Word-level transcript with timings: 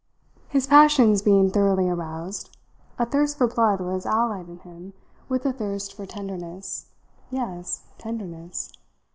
His 0.49 0.65
passions 0.65 1.21
being 1.21 1.51
thoroughly 1.51 1.87
aroused, 1.87 2.57
a 2.97 3.05
thirst 3.05 3.37
for 3.37 3.45
blood 3.45 3.79
was 3.79 4.03
allied 4.03 4.49
in 4.49 4.57
him 4.57 4.93
with 5.29 5.45
a 5.45 5.53
thirst 5.53 5.93
for 5.93 6.07
tenderness 6.07 6.87
yes, 7.29 7.83
tenderness. 7.99 8.71